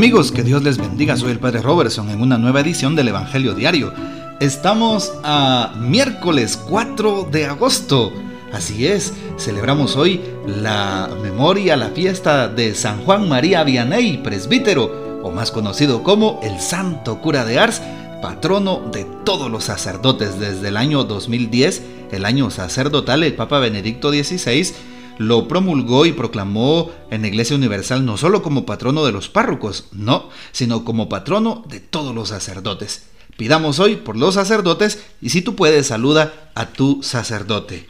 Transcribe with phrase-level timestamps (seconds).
[0.00, 1.14] Amigos, que Dios les bendiga.
[1.14, 3.92] Soy el Padre Robertson en una nueva edición del Evangelio Diario.
[4.40, 8.10] Estamos a miércoles 4 de agosto.
[8.50, 15.30] Así es, celebramos hoy la memoria, la fiesta de San Juan María Vianney, presbítero, o
[15.32, 17.82] más conocido como el Santo Cura de Ars,
[18.22, 24.10] patrono de todos los sacerdotes desde el año 2010, el año sacerdotal, el Papa Benedicto
[24.10, 24.72] XVI
[25.20, 29.84] lo promulgó y proclamó en la Iglesia Universal no solo como patrono de los párrocos,
[29.92, 33.02] no, sino como patrono de todos los sacerdotes.
[33.36, 37.86] Pidamos hoy por los sacerdotes y si tú puedes saluda a tu sacerdote.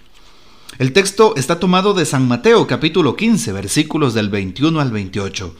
[0.78, 5.54] El texto está tomado de San Mateo capítulo 15 versículos del 21 al 28.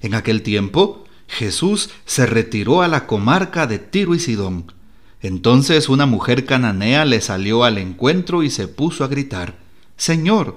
[0.00, 4.72] En aquel tiempo Jesús se retiró a la comarca de Tiro y Sidón.
[5.20, 9.58] Entonces una mujer cananea le salió al encuentro y se puso a gritar,
[9.98, 10.56] Señor,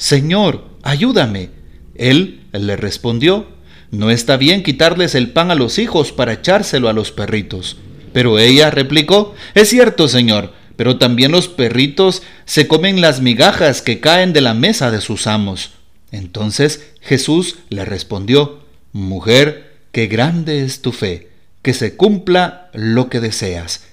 [0.00, 1.50] Señor, ayúdame.
[1.94, 3.48] Él le respondió,
[3.90, 7.76] No está bien quitarles el pan a los hijos para echárselo a los perritos.
[8.14, 14.00] Pero ella replicó, Es cierto, Señor, pero también los perritos se comen las migajas que
[14.00, 15.72] caen de la mesa de sus amos.
[16.12, 18.60] Entonces Jesús le respondió,
[18.92, 21.28] Mujer, qué grande es tu fe,
[21.60, 23.84] que se cumpla lo que deseas.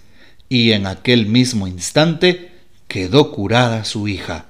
[0.47, 2.51] Y en aquel mismo instante
[2.87, 4.45] quedó curada su hija.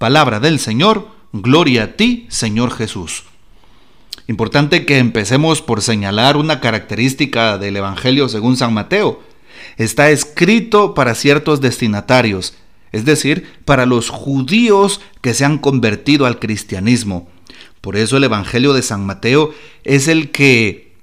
[0.00, 3.24] Palabra del Señor, gloria a ti, Señor Jesús.
[4.28, 9.20] Importante que empecemos por señalar una característica del Evangelio según San Mateo.
[9.76, 12.54] Está escrito para ciertos destinatarios,
[12.92, 17.28] es decir, para los judíos que se han convertido al cristianismo.
[17.82, 19.52] Por eso el Evangelio de San Mateo
[19.84, 20.94] es el que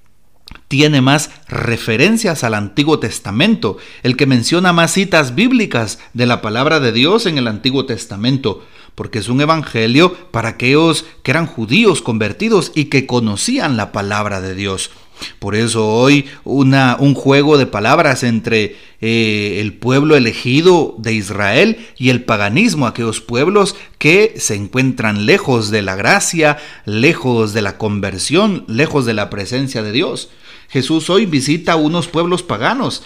[0.69, 6.79] tiene más referencias al Antiguo Testamento, el que menciona más citas bíblicas de la palabra
[6.79, 8.65] de Dios en el Antiguo Testamento,
[8.97, 14.41] porque es un evangelio para aquellos que eran judíos convertidos y que conocían la palabra
[14.41, 14.89] de Dios.
[15.37, 21.77] Por eso hoy una, un juego de palabras entre eh, el pueblo elegido de Israel
[21.95, 27.77] y el paganismo, aquellos pueblos que se encuentran lejos de la gracia, lejos de la
[27.77, 30.31] conversión, lejos de la presencia de Dios.
[30.69, 33.03] Jesús hoy visita unos pueblos paganos,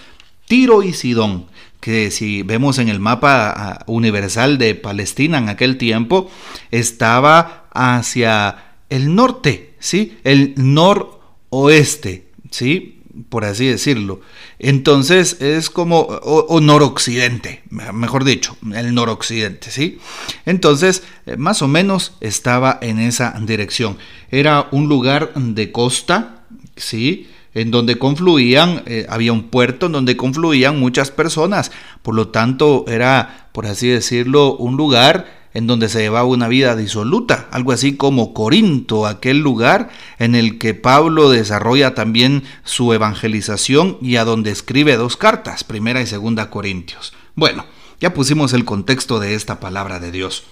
[0.52, 1.46] Tiro y Sidón,
[1.80, 6.30] que si vemos en el mapa universal de Palestina en aquel tiempo,
[6.72, 10.18] estaba hacia el norte, ¿sí?
[10.26, 13.02] El noroeste, ¿sí?
[13.30, 14.20] Por así decirlo.
[14.60, 20.00] Entonces es como, o, noroccidente, mejor dicho, el noroccidente, ¿sí?
[20.46, 23.98] Entonces, eh, más o menos estaba en esa dirección.
[24.32, 26.44] Era un lugar de costa,
[26.76, 27.30] ¿sí?
[27.54, 32.86] En donde confluían, eh, había un puerto en donde confluían muchas personas, por lo tanto
[32.88, 37.98] era, por así decirlo, un lugar en donde se llevaba una vida disoluta, algo así
[37.98, 44.52] como Corinto, aquel lugar en el que Pablo desarrolla también su evangelización y a donde
[44.52, 47.14] escribe dos cartas, primera y segunda Corintios.
[47.36, 47.66] Bueno,
[48.00, 50.44] ya pusimos el contexto de esta palabra de Dios.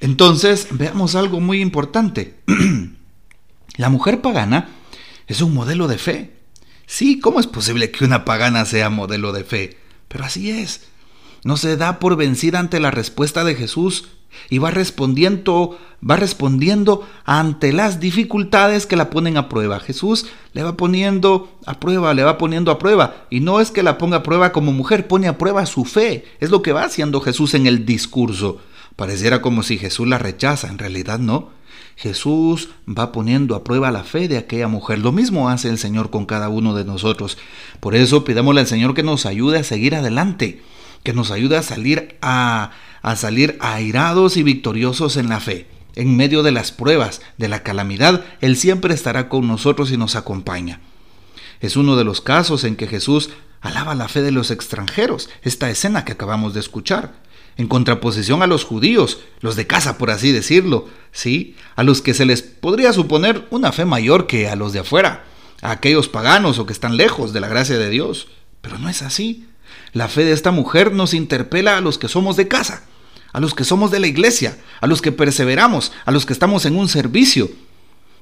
[0.00, 2.36] Entonces, veamos algo muy importante.
[3.76, 4.68] La mujer pagana
[5.32, 6.32] es un modelo de fe.
[6.86, 9.78] Sí, ¿cómo es posible que una pagana sea modelo de fe?
[10.08, 10.88] Pero así es.
[11.44, 14.08] No se da por vencida ante la respuesta de Jesús
[14.48, 19.80] y va respondiendo, va respondiendo ante las dificultades que la ponen a prueba.
[19.80, 23.26] Jesús le va poniendo a prueba, le va poniendo a prueba.
[23.30, 26.24] Y no es que la ponga a prueba como mujer, pone a prueba su fe.
[26.40, 28.58] Es lo que va haciendo Jesús en el discurso.
[28.96, 31.59] Pareciera como si Jesús la rechaza, en realidad no.
[32.00, 35.00] Jesús va poniendo a prueba la fe de aquella mujer.
[35.00, 37.36] Lo mismo hace el Señor con cada uno de nosotros.
[37.78, 40.62] Por eso pidámosle al Señor que nos ayude a seguir adelante,
[41.02, 42.70] que nos ayude a salir a,
[43.02, 45.66] a salir airados y victoriosos en la fe.
[45.94, 50.16] En medio de las pruebas, de la calamidad, Él siempre estará con nosotros y nos
[50.16, 50.80] acompaña.
[51.60, 53.28] Es uno de los casos en que Jesús
[53.60, 57.12] alaba la fe de los extranjeros, esta escena que acabamos de escuchar
[57.60, 61.56] en contraposición a los judíos, los de casa, por así decirlo, ¿sí?
[61.76, 65.26] A los que se les podría suponer una fe mayor que a los de afuera,
[65.60, 68.28] a aquellos paganos o que están lejos de la gracia de Dios.
[68.62, 69.46] Pero no es así.
[69.92, 72.84] La fe de esta mujer nos interpela a los que somos de casa,
[73.30, 76.64] a los que somos de la iglesia, a los que perseveramos, a los que estamos
[76.64, 77.50] en un servicio.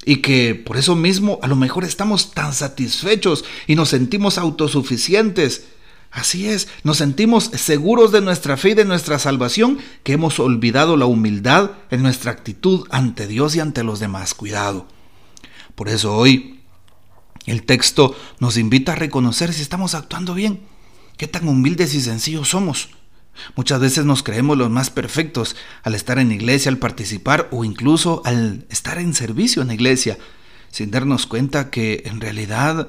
[0.05, 5.67] y que por eso mismo a lo mejor estamos tan satisfechos y nos sentimos autosuficientes.
[6.11, 10.97] Así es, nos sentimos seguros de nuestra fe y de nuestra salvación que hemos olvidado
[10.97, 14.35] la humildad en nuestra actitud ante Dios y ante los demás.
[14.35, 14.87] Cuidado.
[15.75, 16.61] Por eso hoy
[17.47, 20.61] el texto nos invita a reconocer si estamos actuando bien,
[21.17, 22.89] qué tan humildes y sencillos somos.
[23.55, 28.23] Muchas veces nos creemos los más perfectos al estar en iglesia, al participar o incluso
[28.25, 30.19] al estar en servicio en la iglesia,
[30.71, 32.89] sin darnos cuenta que en realidad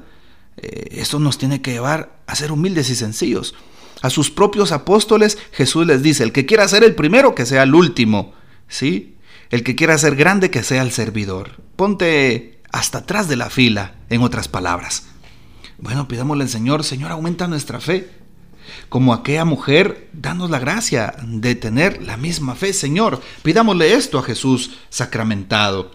[0.62, 3.54] eh, esto nos tiene que llevar a ser humildes y sencillos.
[4.02, 7.62] A sus propios apóstoles Jesús les dice, el que quiera ser el primero, que sea
[7.62, 8.32] el último,
[8.68, 9.16] ¿sí?
[9.50, 11.60] El que quiera ser grande, que sea el servidor.
[11.76, 15.06] Ponte hasta atrás de la fila, en otras palabras.
[15.78, 18.20] Bueno, pidámosle al Señor, Señor, aumenta nuestra fe
[18.88, 23.20] como aquella mujer, danos la gracia de tener la misma fe, Señor.
[23.42, 25.92] Pidámosle esto a Jesús sacramentado.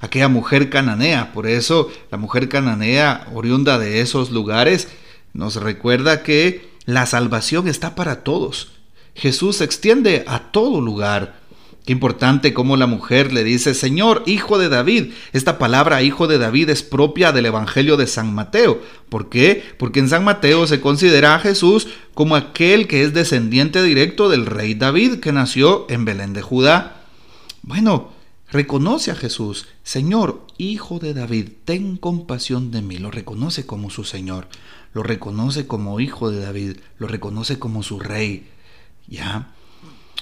[0.00, 4.88] Aquella mujer cananea, por eso la mujer cananea, oriunda de esos lugares,
[5.32, 8.72] nos recuerda que la salvación está para todos.
[9.14, 11.38] Jesús se extiende a todo lugar.
[11.84, 15.12] Qué importante cómo la mujer le dice, Señor, hijo de David.
[15.32, 18.80] Esta palabra hijo de David es propia del Evangelio de San Mateo.
[19.08, 19.64] ¿Por qué?
[19.78, 24.44] Porque en San Mateo se considera a Jesús como aquel que es descendiente directo del
[24.44, 27.04] rey David que nació en Belén de Judá.
[27.62, 28.12] Bueno,
[28.50, 32.98] reconoce a Jesús, Señor, hijo de David, ten compasión de mí.
[32.98, 34.48] Lo reconoce como su Señor,
[34.92, 38.48] lo reconoce como hijo de David, lo reconoce como su rey.
[39.06, 39.54] ¿Ya?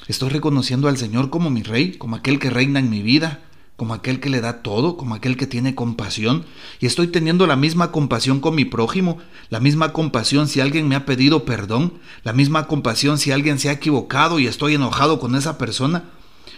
[0.09, 3.41] Estoy reconociendo al Señor como mi rey, como aquel que reina en mi vida,
[3.77, 6.47] como aquel que le da todo, como aquel que tiene compasión,
[6.81, 9.19] y estoy teniendo la misma compasión con mi prójimo,
[9.51, 11.95] la misma compasión si alguien me ha pedido perdón,
[12.25, 16.05] la misma compasión si alguien se ha equivocado y estoy enojado con esa persona.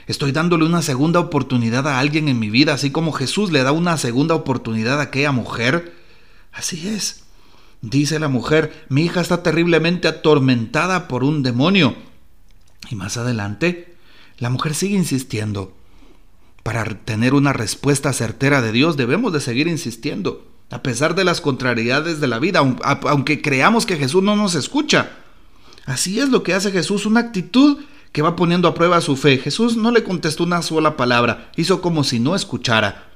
[0.08, 3.72] Estoy dándole una segunda oportunidad a alguien en mi vida, así como Jesús le da
[3.72, 5.94] una segunda oportunidad a aquella mujer.
[6.50, 7.24] Así es.
[7.82, 11.94] Dice la mujer, mi hija está terriblemente atormentada por un demonio.
[12.90, 13.96] Y más adelante,
[14.38, 15.76] la mujer sigue insistiendo.
[16.62, 21.42] Para tener una respuesta certera de Dios debemos de seguir insistiendo, a pesar de las
[21.42, 25.18] contrariedades de la vida, aunque creamos que Jesús no nos escucha.
[25.84, 27.78] Así es lo que hace Jesús, una actitud
[28.12, 29.38] que va poniendo a prueba su fe.
[29.38, 33.08] Jesús no le contestó una sola palabra, hizo como si no escuchara.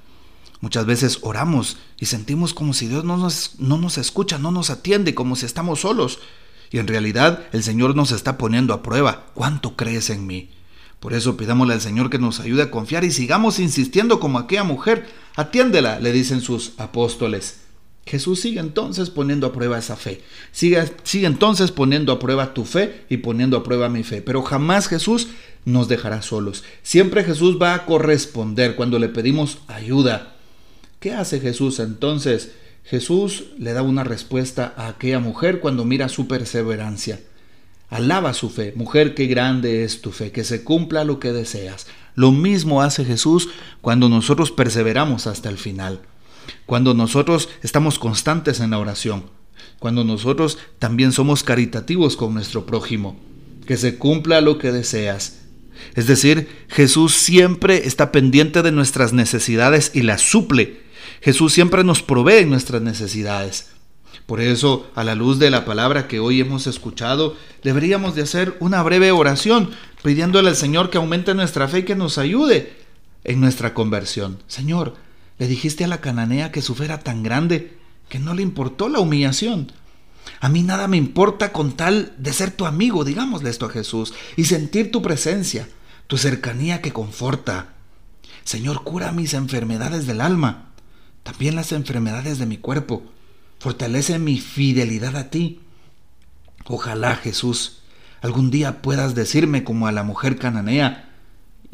[0.61, 4.71] Muchas veces oramos y sentimos como si Dios no nos, no nos escucha, no nos
[4.71, 6.21] atiende, como si estamos solos.
[6.71, 9.27] Y en realidad el Señor nos está poniendo a prueba.
[9.35, 10.51] ¿Cuánto crees en mí?
[11.01, 14.63] Por eso pidámosle al Señor que nos ayude a confiar y sigamos insistiendo como aquella
[14.63, 15.09] mujer.
[15.35, 17.62] Atiéndela, le dicen sus apóstoles.
[18.05, 20.23] Jesús sigue entonces poniendo a prueba esa fe.
[20.51, 24.23] Sigue, sigue, entonces poniendo a prueba tu fe y poniendo a prueba mi fe.
[24.23, 25.29] Pero jamás Jesús
[25.65, 26.65] nos dejará solos.
[26.83, 30.35] Siempre Jesús va a corresponder cuando le pedimos ayuda.
[30.99, 32.53] ¿Qué hace Jesús entonces?
[32.85, 37.21] Jesús le da una respuesta a aquella mujer cuando mira su perseverancia.
[37.89, 38.73] Alaba su fe.
[38.75, 41.87] Mujer, qué grande es tu fe, que se cumpla lo que deseas.
[42.15, 43.51] Lo mismo hace Jesús
[43.81, 46.01] cuando nosotros perseveramos hasta el final.
[46.67, 49.25] Cuando nosotros estamos constantes en la oración.
[49.79, 53.19] Cuando nosotros también somos caritativos con nuestro prójimo.
[53.67, 55.41] Que se cumpla lo que deseas.
[55.95, 60.83] Es decir, Jesús siempre está pendiente de nuestras necesidades y las suple
[61.23, 63.71] Jesús siempre nos provee nuestras necesidades.
[64.27, 68.57] Por eso, a la luz de la palabra que hoy hemos escuchado, deberíamos de hacer
[68.59, 69.71] una breve oración
[70.03, 72.73] pidiéndole al Señor que aumente nuestra fe y que nos ayude
[73.23, 74.39] en nuestra conversión.
[74.49, 74.95] Señor,
[75.43, 77.77] le dijiste a la cananea que su fe era tan grande
[78.09, 79.73] que no le importó la humillación.
[80.39, 84.15] A mí nada me importa con tal de ser tu amigo, digámosle esto a Jesús,
[84.37, 85.69] y sentir tu presencia,
[86.07, 87.75] tu cercanía que conforta.
[88.45, 90.69] Señor, cura mis enfermedades del alma
[91.25, 93.03] también las enfermedades de mi cuerpo.
[93.59, 95.59] Fortalece mi fidelidad a ti.
[96.67, 97.83] Ojalá, Jesús,
[98.21, 101.09] algún día puedas decirme como a la mujer cananea,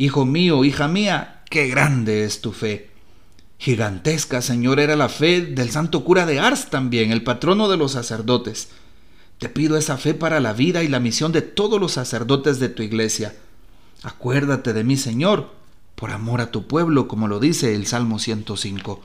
[0.00, 2.87] Hijo mío, hija mía, qué grande es tu fe.
[3.58, 7.92] Gigantesca, Señor, era la fe del santo cura de Ars también, el patrono de los
[7.92, 8.68] sacerdotes.
[9.38, 12.68] Te pido esa fe para la vida y la misión de todos los sacerdotes de
[12.68, 13.34] tu iglesia.
[14.04, 15.50] Acuérdate de mí, Señor,
[15.96, 19.02] por amor a tu pueblo, como lo dice el Salmo 105.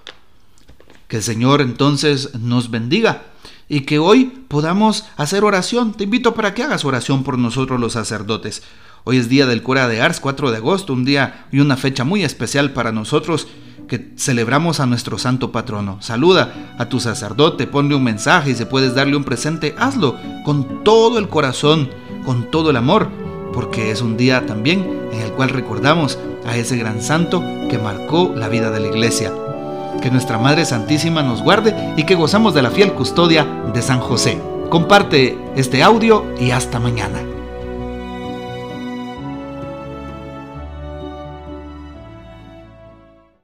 [1.07, 3.24] Que el Señor entonces nos bendiga
[3.67, 5.93] y que hoy podamos hacer oración.
[5.93, 8.62] Te invito para que hagas oración por nosotros los sacerdotes.
[9.03, 12.03] Hoy es día del cura de Ars, 4 de agosto, un día y una fecha
[12.03, 13.48] muy especial para nosotros
[13.93, 15.97] que celebramos a nuestro santo patrono.
[16.01, 20.83] Saluda a tu sacerdote, ponle un mensaje y si puedes darle un presente, hazlo con
[20.83, 21.91] todo el corazón,
[22.25, 23.09] con todo el amor,
[23.53, 24.79] porque es un día también
[25.13, 29.31] en el cual recordamos a ese gran santo que marcó la vida de la iglesia.
[30.01, 33.45] que nuestra Madre Santísima nos guarde y que gozamos de la fiel custodia
[33.75, 34.41] de San José.
[34.71, 37.32] Comparte este audio y hasta mañana.